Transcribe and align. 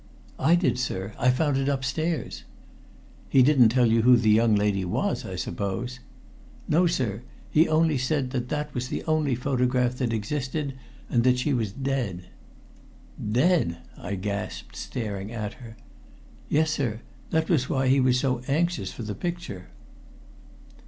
"I 0.39 0.55
did, 0.55 0.79
sir. 0.79 1.13
I 1.19 1.29
found 1.29 1.57
it 1.57 1.69
upstairs." 1.69 2.43
"He 3.29 3.43
didn't 3.43 3.69
tell 3.69 3.85
you 3.85 4.01
who 4.01 4.17
the 4.17 4.31
young 4.31 4.55
lady 4.55 4.83
was, 4.83 5.25
I 5.27 5.35
suppose?" 5.35 5.99
"No, 6.67 6.87
sir. 6.87 7.21
He 7.51 7.69
only 7.69 7.99
said 7.99 8.31
that 8.31 8.49
that 8.49 8.73
was 8.73 8.87
the 8.87 9.03
only 9.03 9.35
photograph 9.35 9.99
that 9.99 10.11
existed, 10.11 10.73
and 11.07 11.23
that 11.23 11.37
she 11.37 11.53
was 11.53 11.71
dead." 11.71 12.23
"Dead!" 13.31 13.77
I 13.95 14.15
gasped, 14.15 14.75
staring 14.75 15.31
at 15.31 15.53
her. 15.61 15.77
"Yes, 16.49 16.71
sir. 16.71 17.01
That 17.29 17.47
was 17.47 17.69
why 17.69 17.87
he 17.87 17.99
was 17.99 18.19
so 18.19 18.39
anxious 18.47 18.91
for 18.91 19.03
the 19.03 19.13
picture." 19.13 19.67